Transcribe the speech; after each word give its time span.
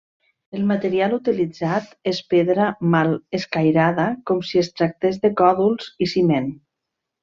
El 0.59 0.61
material 0.69 1.13
utilitzat 1.17 1.91
és 2.13 2.23
pedra 2.35 2.71
mal 2.97 3.15
escairada, 3.41 4.09
com 4.33 4.43
si 4.51 4.65
es 4.67 4.75
tractés 4.79 5.25
de 5.29 5.35
còdols 5.45 5.95
i 6.09 6.13
ciment. 6.19 6.55